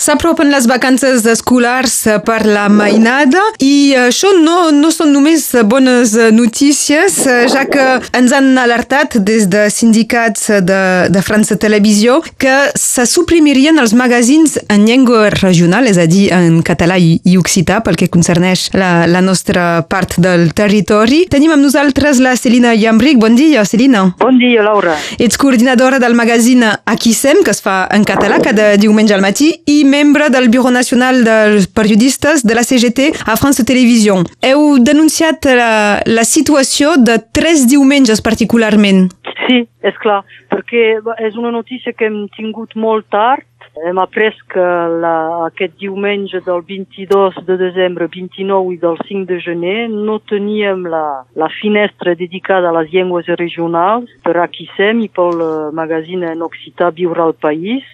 S'apropen 0.00 0.48
les 0.48 0.64
vacances 0.64 1.26
escolars 1.28 1.92
per 2.24 2.38
la 2.48 2.70
mainada 2.72 3.42
i 3.60 3.92
això 4.00 4.30
no, 4.40 4.70
no 4.72 4.88
són 4.94 5.10
només 5.12 5.42
bones 5.68 6.14
notícies, 6.32 7.18
ja 7.52 7.66
que 7.68 7.84
ens 8.16 8.32
han 8.32 8.56
alertat 8.56 9.18
des 9.20 9.44
de 9.52 9.66
sindicats 9.68 10.46
de, 10.64 10.80
de 11.12 11.22
França 11.26 11.58
Televisió 11.60 12.22
que 12.40 12.54
se 12.80 13.04
suprimirien 13.04 13.76
els 13.82 13.92
magazins 13.92 14.56
en 14.72 14.86
llengua 14.88 15.28
regional, 15.34 15.90
és 15.90 16.00
a 16.00 16.08
dir, 16.08 16.30
en 16.32 16.62
català 16.64 16.96
i, 16.96 17.18
i 17.28 17.36
occità, 17.36 17.82
pel 17.84 18.00
que 18.00 18.08
concerneix 18.08 18.70
la, 18.72 19.04
la 19.04 19.20
nostra 19.20 19.82
part 19.84 20.16
del 20.16 20.54
territori. 20.56 21.26
Tenim 21.28 21.52
amb 21.58 21.66
nosaltres 21.66 22.22
la 22.24 22.32
Celina 22.40 22.72
Llambric. 22.72 23.20
Bon 23.20 23.36
dia, 23.36 23.66
Celina. 23.68 24.06
Bon 24.24 24.40
dia, 24.40 24.64
Laura. 24.64 24.96
Ets 25.20 25.36
coordinadora 25.36 26.00
del 26.00 26.16
magazín 26.16 26.64
Aquisem, 26.64 27.44
que 27.44 27.52
es 27.52 27.60
fa 27.60 27.82
en 27.92 28.08
català 28.08 28.40
cada 28.40 28.72
diumenge 28.80 29.12
al 29.12 29.28
matí, 29.28 29.52
i 29.68 29.82
membre 29.90 30.30
del 30.30 30.48
Bureau 30.48 30.70
Nacional 30.70 31.24
dels 31.26 31.66
Periodistes 31.66 32.44
de 32.46 32.54
la 32.54 32.62
CGT 32.62 33.10
a 33.26 33.36
France 33.36 33.66
Televisió. 33.66 34.20
Heu 34.46 34.78
denunciat 34.86 35.50
la, 35.58 35.72
la 36.06 36.24
situació 36.24 36.94
de 36.96 37.18
tres 37.34 37.66
diumenges 37.68 38.22
particularment. 38.22 39.08
Sí, 39.44 39.64
és 39.82 39.96
clar, 40.02 40.22
perquè 40.52 41.00
és 41.26 41.36
una 41.40 41.50
notícia 41.50 41.92
que 41.92 42.06
hem 42.06 42.22
tingut 42.36 42.76
molt 42.78 43.10
tard 43.10 43.49
hem 43.76 43.98
après 43.98 44.34
que 44.50 44.66
la, 45.02 45.46
aquest 45.46 45.76
diumenge 45.78 46.40
del 46.46 46.62
22 46.66 47.38
de 47.46 47.56
desembre, 47.60 48.08
29 48.10 48.74
i 48.74 48.78
del 48.82 48.98
5 49.06 49.26
de 49.30 49.38
gener 49.40 49.88
no 49.90 50.18
teníem 50.18 50.86
la, 50.90 51.24
la 51.36 51.48
finestra 51.60 52.14
dedicada 52.14 52.70
a 52.70 52.76
les 52.80 52.90
llengües 52.92 53.30
regionals 53.38 54.10
per 54.24 54.36
Aquisem 54.42 55.04
i 55.04 55.08
pel 55.08 55.44
uh, 55.44 55.50
magazine 55.72 56.32
en 56.34 56.42
occità 56.42 56.90
Viure 56.90 57.22
al 57.22 57.36
País. 57.38 57.86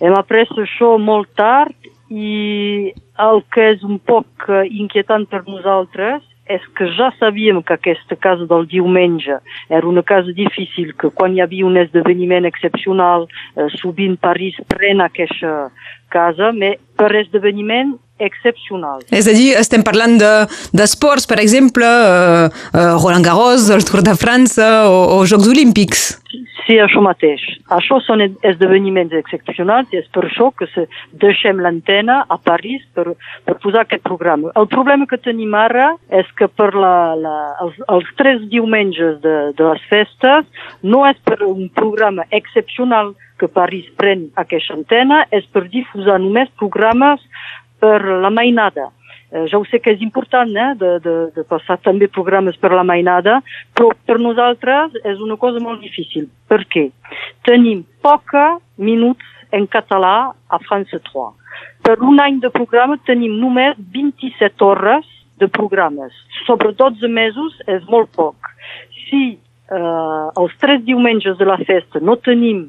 Hem 0.00 0.14
après 0.16 0.46
això 0.62 0.94
molt 0.98 1.32
tard 1.36 1.74
i 2.10 2.92
el 3.18 3.42
que 3.54 3.72
és 3.74 3.82
un 3.82 3.98
poc 3.98 4.48
uh, 4.48 4.62
inquietant 4.70 5.26
per 5.26 5.42
nosaltres 5.48 6.22
és 6.46 6.60
que 6.76 6.86
ja 6.92 7.10
sabíem 7.18 7.62
que 7.62 7.72
aquesta 7.72 8.16
casa 8.16 8.44
del 8.46 8.66
diumenge 8.68 9.38
era 9.70 9.86
una 9.88 10.02
casa 10.02 10.32
difícil, 10.32 10.92
que 11.00 11.08
quan 11.08 11.34
hi 11.34 11.40
havia 11.40 11.66
un 11.66 11.78
esdeveniment 11.80 12.44
excepcional, 12.44 13.28
eh, 13.56 13.68
sovint 13.80 14.18
París 14.20 14.56
pren 14.68 15.00
aquesta 15.00 15.70
casa, 16.12 16.52
però 16.52 16.74
per 16.96 17.14
esdeveniment 17.16 17.96
excepcional. 18.22 19.00
És 19.10 19.26
a 19.26 19.34
dir, 19.34 19.54
estem 19.58 19.82
parlant 19.82 20.14
d'esports, 20.20 21.24
de, 21.24 21.30
per 21.32 21.40
exemple, 21.42 21.86
uh, 21.86 22.46
uh, 22.70 22.94
Roland 23.00 23.26
Garros, 23.26 23.70
el 23.74 23.82
Tour 23.88 24.04
de 24.06 24.14
França 24.14 24.84
o, 24.86 25.18
o 25.18 25.24
Jocs 25.26 25.48
Olímpics. 25.50 26.04
Sí, 26.64 26.78
això 26.80 27.02
mateix. 27.04 27.42
Això 27.76 27.98
són 28.00 28.22
esdeveniments 28.24 29.12
excepcionals 29.18 29.90
i 29.92 29.98
és 30.00 30.06
per 30.14 30.22
això 30.24 30.48
que 30.56 30.68
se 30.72 30.86
deixem 31.20 31.60
l'antena 31.60 32.22
a 32.32 32.38
París 32.40 32.84
per, 32.96 33.10
per 33.44 33.56
posar 33.60 33.82
aquest 33.84 34.04
programa. 34.06 34.52
El 34.56 34.70
problema 34.72 35.04
que 35.10 35.20
tenim 35.20 35.52
ara 35.58 35.90
és 36.08 36.30
que 36.38 36.48
per 36.48 36.70
la, 36.72 36.96
la, 37.20 37.34
els, 37.66 37.76
els 37.92 38.08
tres 38.16 38.40
diumenges 38.48 39.20
de, 39.20 39.36
de 39.58 39.68
les 39.68 39.84
festes 39.90 40.48
no 40.82 41.04
és 41.10 41.20
per 41.28 41.42
un 41.44 41.68
programa 41.76 42.24
excepcional 42.32 43.12
que 43.38 43.50
París 43.50 43.90
pren 44.00 44.30
aquesta 44.40 44.78
antena, 44.78 45.24
és 45.36 45.44
per 45.52 45.66
difusar 45.68 46.16
només 46.22 46.52
programes 46.60 47.20
per 47.82 47.98
la 48.24 48.32
mainada. 48.32 48.88
Eh, 49.34 49.48
ja 49.50 49.58
ho 49.58 49.64
sé 49.66 49.80
que 49.82 49.90
és 49.90 50.02
important 50.06 50.50
eh, 50.54 50.72
de, 50.78 50.90
de, 51.02 51.14
de 51.34 51.42
passar 51.50 51.74
també 51.82 52.06
programes 52.06 52.54
per 52.62 52.70
la 52.70 52.84
mainada, 52.86 53.40
però 53.74 53.90
per 54.06 54.20
nosaltres 54.22 54.94
és 55.02 55.22
una 55.24 55.36
cosa 55.40 55.62
molt 55.62 55.82
difícil. 55.82 56.28
Per 56.46 56.60
què? 56.70 56.84
Tenim 57.48 57.82
poca 58.04 58.60
minuts 58.78 59.26
en 59.54 59.66
català 59.70 60.30
a 60.30 60.60
France 60.68 61.00
3. 61.10 61.32
Per 61.82 61.96
un 62.06 62.22
any 62.22 62.38
de 62.42 62.50
programa 62.54 63.00
tenim 63.10 63.34
només 63.40 63.74
27 63.96 64.64
hores 64.64 65.10
de 65.42 65.50
programes. 65.50 66.14
Sobre 66.46 66.70
12 66.78 67.10
mesos 67.10 67.58
és 67.66 67.82
molt 67.90 68.14
poc. 68.14 68.52
Si 69.08 69.24
eh, 69.34 70.26
els 70.38 70.54
tres 70.62 70.86
diumenges 70.86 71.38
de 71.42 71.50
la 71.50 71.58
festa 71.66 71.98
no 71.98 72.20
tenim 72.22 72.68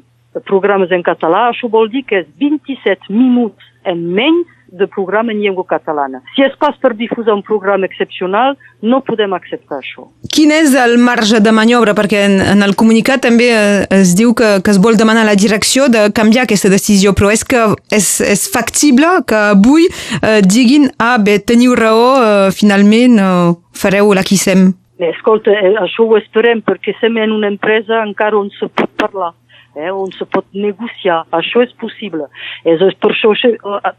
programes 0.50 0.90
en 0.90 1.06
català, 1.06 1.46
això 1.52 1.70
vol 1.70 1.88
dir 1.94 2.02
que 2.10 2.24
és 2.24 2.28
27 2.42 3.14
minuts 3.14 3.70
en 3.86 4.02
menys 4.18 4.50
de 4.68 4.86
programa 4.86 5.32
en 5.32 5.40
llengua 5.40 5.64
catalana. 5.66 6.22
Si 6.34 6.42
es 6.42 6.56
pas 6.56 6.76
per 6.78 6.94
difusar 6.96 7.34
un 7.34 7.42
programa 7.42 7.86
excepcional, 7.86 8.56
no 8.82 9.02
podem 9.04 9.34
acceptar 9.34 9.80
això. 9.80 10.08
Quin 10.32 10.52
és 10.54 10.74
el 10.78 10.96
marge 10.98 11.40
de 11.40 11.52
maniobra? 11.52 11.94
Perquè 11.96 12.24
en, 12.28 12.38
en 12.40 12.66
el 12.66 12.76
comunicat 12.78 13.22
també 13.26 13.50
eh, 13.54 13.86
es 14.00 14.16
diu 14.18 14.34
que, 14.36 14.56
que 14.64 14.74
es 14.74 14.80
vol 14.82 14.98
demanar 14.98 15.24
a 15.26 15.30
la 15.30 15.36
direcció 15.38 15.88
de 15.92 16.08
canviar 16.16 16.46
aquesta 16.46 16.72
decisió, 16.72 17.14
però 17.16 17.30
és 17.34 17.44
que 17.46 17.62
és, 17.94 18.08
és 18.20 18.46
factible 18.52 19.20
que 19.26 19.42
avui 19.52 19.86
eh, 19.86 20.40
diguin 20.44 20.90
ah, 20.98 21.16
bé, 21.22 21.38
teniu 21.38 21.76
raó, 21.78 22.10
eh, 22.22 22.50
finalment 22.56 23.20
eh, 23.20 23.54
fareu 23.76 24.12
l'aquissem. 24.16 24.70
Escolta, 24.96 25.52
eh, 25.52 25.74
això 25.82 26.06
ho 26.06 26.16
esperem 26.16 26.62
perquè 26.64 26.96
som 27.00 27.16
en 27.20 27.34
una 27.34 27.50
empresa 27.52 28.00
encara 28.02 28.38
on 28.38 28.48
se 28.58 28.68
pot 28.72 28.90
parlar 28.96 29.34
eh, 29.76 29.92
on 29.92 30.10
se 30.16 30.26
pot 30.26 30.46
negociar. 30.56 31.22
Això 31.36 31.62
és 31.64 31.72
possible. 31.80 32.26
És, 32.64 32.80
és 32.82 32.96
per 33.02 33.12
això 33.12 33.32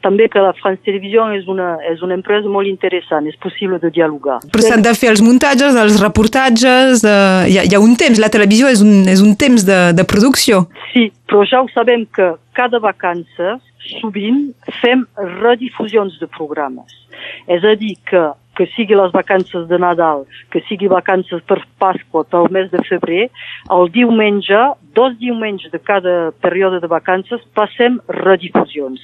també 0.03 0.27
que 0.33 0.43
la 0.43 0.53
France 0.57 0.83
Televisió 0.85 1.27
és 1.35 1.47
una, 1.51 1.75
és 1.89 2.03
una 2.05 2.17
empresa 2.17 2.49
molt 2.51 2.69
interessant, 2.69 3.27
és 3.29 3.37
possible 3.43 3.79
de 3.83 3.91
dialogar. 3.93 4.39
Però 4.53 4.65
s'han 4.65 4.85
de 4.85 4.95
fer 4.97 5.11
els 5.13 5.23
muntatges, 5.25 5.77
els 5.77 6.01
reportatges, 6.03 7.05
eh, 7.05 7.53
hi, 7.53 7.61
ha, 7.61 7.67
hi 7.69 7.77
ha 7.77 7.83
un 7.83 7.95
temps, 7.99 8.21
la 8.21 8.31
televisió 8.33 8.71
és 8.73 8.83
un, 8.85 9.07
és 9.07 9.23
un 9.23 9.37
temps 9.39 9.65
de, 9.67 9.79
de 9.97 10.07
producció. 10.07 10.65
Sí, 10.93 11.09
però 11.29 11.45
ja 11.47 11.63
ho 11.63 11.71
sabem 11.73 12.05
que 12.13 12.33
cada 12.57 12.81
vacances 12.83 13.61
sovint 14.01 14.49
fem 14.81 15.05
redifusions 15.41 16.17
de 16.21 16.27
programes. 16.37 16.93
És 17.49 17.63
a 17.65 17.73
dir, 17.79 17.95
que 18.09 18.23
que 18.57 18.65
sigui 18.73 18.97
les 18.97 19.11
vacances 19.13 19.67
de 19.69 19.77
Nadal, 19.77 20.25
que 20.51 20.63
sigui 20.65 20.89
vacances 20.89 21.43
per 21.45 21.59
Pasqua, 21.77 22.23
pel 22.25 22.49
mes 22.53 22.71
de 22.73 22.81
febrer, 22.89 23.27
el 23.69 23.91
diumenge, 23.93 24.61
dos 24.97 25.13
diumenges 25.21 25.71
de 25.71 25.79
cada 25.79 26.31
període 26.41 26.81
de 26.81 26.89
vacances, 26.89 27.43
passem 27.53 27.99
redifusions. 28.09 29.03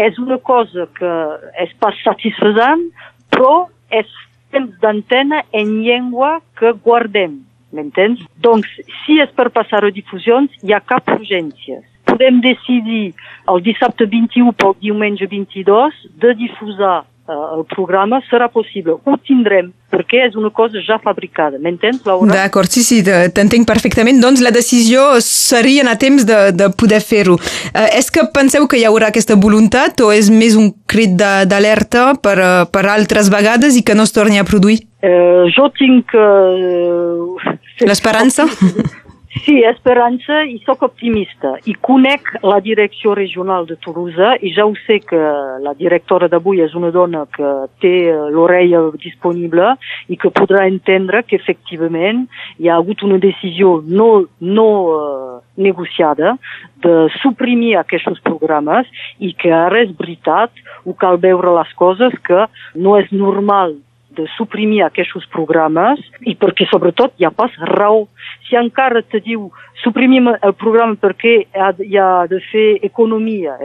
És 0.00 0.16
una 0.18 0.38
cosa 0.38 0.88
que 0.96 1.12
és 1.60 1.76
pas 1.82 1.96
satisfacent, 2.06 2.88
però 3.28 3.68
és 3.92 4.08
temps 4.50 4.72
d'antena 4.80 5.44
en 5.52 5.76
llengua 5.84 6.38
que 6.58 6.72
guardem, 6.72 7.36
m'entens? 7.76 8.24
Doncs, 8.40 8.66
si 9.02 9.20
és 9.20 9.30
per 9.36 9.50
passar 9.54 9.84
redifusions, 9.84 10.56
hi 10.64 10.72
ha 10.72 10.80
cap 10.80 11.12
urgència. 11.18 11.82
Podem 12.08 12.40
decidir 12.42 13.12
el 13.50 13.60
dissabte 13.62 14.08
21 14.08 14.56
pel 14.58 14.74
diumenge 14.80 15.28
22 15.30 16.00
de 16.24 16.34
difusar 16.40 17.04
el 17.30 17.64
programa 17.70 18.20
serà 18.28 18.48
possible. 18.52 18.96
Ho 19.04 19.16
tindrem, 19.26 19.70
perquè 19.92 20.24
és 20.26 20.36
una 20.38 20.50
cosa 20.54 20.82
ja 20.86 20.98
fabricada. 21.02 21.58
M'entens, 21.62 22.02
Laura? 22.06 22.28
D'acord, 22.30 22.70
sí, 22.70 22.82
sí, 22.86 23.00
t'entenc 23.04 23.66
perfectament. 23.68 24.20
Doncs 24.22 24.42
la 24.44 24.52
decisió 24.54 25.06
seria 25.24 25.86
a 25.90 25.96
temps 25.98 26.26
de, 26.26 26.40
de 26.52 26.70
poder 26.76 27.00
fer-ho. 27.04 27.38
Eh, 27.72 27.88
és 27.98 28.10
que 28.12 28.26
penseu 28.34 28.68
que 28.68 28.80
hi 28.80 28.86
haurà 28.88 29.10
aquesta 29.10 29.38
voluntat 29.40 30.00
o 30.04 30.12
és 30.14 30.30
més 30.30 30.56
un 30.58 30.72
crit 30.90 31.16
d'alerta 31.16 32.14
per, 32.22 32.36
eh, 32.38 32.64
per 32.70 32.86
altres 32.90 33.30
vegades 33.32 33.78
i 33.78 33.84
que 33.86 33.96
no 33.96 34.06
es 34.08 34.14
torni 34.14 34.38
a 34.38 34.46
produir? 34.48 34.82
Eh, 35.02 35.48
jo 35.56 35.70
tinc... 35.78 36.12
Eh, 36.14 37.56
L'esperança? 37.88 38.44
Sí, 39.30 39.60
esperança 39.62 40.40
i 40.42 40.56
sóc 40.66 40.80
optimista. 40.82 41.52
I 41.70 41.76
conec 41.78 42.32
la 42.42 42.56
direcció 42.60 43.12
regional 43.14 43.68
de 43.68 43.76
Toulouse 43.78 44.32
i 44.42 44.50
ja 44.56 44.64
ho 44.66 44.72
sé 44.88 44.96
que 45.06 45.20
la 45.62 45.70
directora 45.78 46.26
d'avui 46.28 46.58
és 46.64 46.74
una 46.74 46.90
dona 46.90 47.22
que 47.36 47.50
té 47.78 47.92
l'orella 48.34 48.80
disponible 48.98 49.76
i 50.10 50.18
que 50.18 50.32
podrà 50.34 50.64
entendre 50.66 51.22
que 51.22 51.38
efectivament 51.38 52.24
hi 52.58 52.66
ha 52.68 52.80
hagut 52.80 53.04
una 53.06 53.20
decisió 53.22 53.76
no, 53.86 54.08
no 54.40 54.66
uh, 54.90 55.38
negociada 55.54 56.34
de 56.82 56.96
suprimir 57.20 57.76
aquests 57.78 58.18
programes 58.26 58.90
i 59.22 59.30
que 59.38 59.54
ara 59.54 59.84
és 59.84 59.94
veritat, 59.94 60.50
ho 60.82 60.96
cal 60.98 61.22
veure 61.22 61.54
les 61.54 61.70
coses, 61.78 62.18
que 62.26 62.48
no 62.74 62.98
és 62.98 63.14
normal 63.14 63.78
de 64.16 64.26
suprimir 64.36 64.82
aquests 64.84 65.26
programes 65.32 66.00
i 66.26 66.34
perquè 66.38 66.66
sobretot 66.70 67.14
hi 67.18 67.26
ha 67.26 67.30
pas 67.34 67.54
raó. 67.72 68.06
Si 68.48 68.58
encara 68.58 69.02
te 69.02 69.20
diu 69.22 69.48
suprimim 69.82 70.28
el 70.32 70.54
programa 70.60 70.98
perquè 71.00 71.34
hi 71.46 71.98
ha 71.98 72.10
de 72.30 72.40
fer 72.50 72.68
economia, 72.86 73.56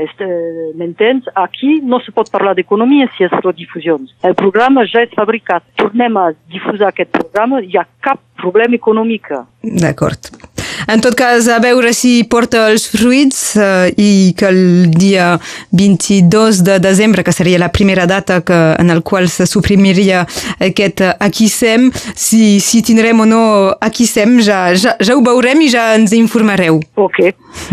m'entens? 0.78 1.28
Aquí 1.36 1.80
no 1.84 2.00
se 2.04 2.14
pot 2.16 2.32
parlar 2.32 2.56
d'economia 2.56 3.10
si 3.16 3.28
és 3.28 3.38
redifusions. 3.42 4.16
El 4.24 4.36
programa 4.40 4.86
ja 4.92 5.04
és 5.06 5.14
fabricat. 5.16 5.66
Tornem 5.82 6.18
a 6.18 6.32
difusar 6.52 6.94
aquest 6.94 7.12
programa, 7.18 7.62
hi 7.62 7.78
ha 7.78 7.88
cap 8.06 8.22
problema 8.42 8.78
econòmic. 8.78 9.32
D'acord. 9.64 10.45
En 10.88 11.02
tot 11.02 11.16
cas, 11.18 11.48
a 11.50 11.60
veure 11.64 11.94
si 11.96 12.24
porta 12.30 12.68
els 12.72 12.88
fruits 12.92 13.56
eh, 13.58 13.94
i 13.98 14.34
que 14.38 14.50
el 14.50 14.92
dia 14.94 15.36
22 15.72 16.64
de 16.66 16.80
desembre, 16.80 17.24
que 17.24 17.34
seria 17.34 17.60
la 17.60 17.72
primera 17.72 18.06
data 18.06 18.42
que, 18.42 18.60
en 18.80 18.90
el 18.90 19.02
qual 19.04 19.30
se 19.30 19.48
suprimiria 19.48 20.26
aquest 20.60 21.02
Aquisem, 21.20 21.90
si, 22.16 22.60
si 22.60 22.82
tindrem 22.86 23.20
o 23.20 23.26
no 23.26 23.44
Aquisem, 23.82 24.40
ja, 24.44 24.74
ja, 24.76 24.96
ja 25.00 25.16
ho 25.16 25.24
veurem 25.26 25.62
i 25.66 25.70
ja 25.72 25.94
ens 25.96 26.14
informareu. 26.16 26.80
Ok. 26.96 27.22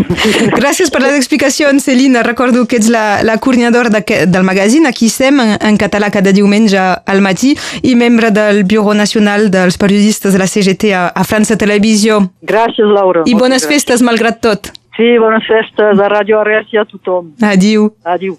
Gràcies 0.59 0.93
per 0.93 1.03
les 1.05 1.17
explicacions, 1.19 1.85
Celina. 1.85 2.23
Recordo 2.27 2.65
que 2.67 2.79
ets 2.81 2.91
la, 2.93 3.23
la 3.27 3.39
coordinadora 3.43 3.91
de, 3.93 4.03
del 4.27 4.47
magazín 4.47 4.87
Aquisem, 4.87 5.41
en, 5.43 5.57
en 5.61 5.81
català 5.81 6.11
cada 6.15 6.33
diumenge 6.35 6.79
al 6.79 7.23
matí, 7.25 7.55
i 7.83 7.95
membre 7.99 8.31
del 8.35 8.63
Bureau 8.65 8.95
Nacional 8.97 9.51
dels 9.53 9.79
Periodistes 9.81 10.33
de 10.33 10.43
la 10.43 10.49
CGT 10.49 10.93
a, 10.97 11.07
a 11.09 11.25
França 11.29 11.59
Televisió. 11.59 12.21
Gràcies, 12.47 12.92
Laura. 12.93 13.25
I 13.27 13.35
bones 13.39 13.67
festes, 13.69 14.05
malgrat 14.05 14.41
tot. 14.45 14.73
Sí, 14.97 15.09
bones 15.19 15.47
festes 15.49 16.01
a 16.01 16.09
Radio 16.13 16.41
Arrels 16.43 16.73
i 16.75 16.81
a 16.81 16.85
tothom. 16.89 17.33
Adiu. 17.49 17.91
Adiu. 18.05 18.37